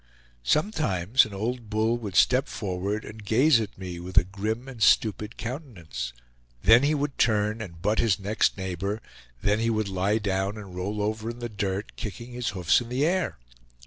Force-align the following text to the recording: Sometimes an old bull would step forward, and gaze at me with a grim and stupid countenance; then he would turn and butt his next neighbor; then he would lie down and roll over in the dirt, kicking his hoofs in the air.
Sometimes 0.41 1.25
an 1.25 1.33
old 1.35 1.69
bull 1.69 1.95
would 1.95 2.15
step 2.15 2.47
forward, 2.47 3.05
and 3.05 3.23
gaze 3.23 3.59
at 3.59 3.77
me 3.77 3.99
with 3.99 4.17
a 4.17 4.23
grim 4.23 4.67
and 4.67 4.81
stupid 4.81 5.37
countenance; 5.37 6.11
then 6.63 6.81
he 6.81 6.95
would 6.95 7.19
turn 7.19 7.61
and 7.61 7.83
butt 7.83 7.99
his 7.99 8.17
next 8.19 8.57
neighbor; 8.57 8.99
then 9.43 9.59
he 9.59 9.69
would 9.69 9.89
lie 9.89 10.17
down 10.17 10.57
and 10.57 10.73
roll 10.73 11.03
over 11.03 11.29
in 11.29 11.37
the 11.37 11.49
dirt, 11.49 11.95
kicking 11.97 12.31
his 12.31 12.49
hoofs 12.49 12.81
in 12.81 12.89
the 12.89 13.05
air. 13.05 13.37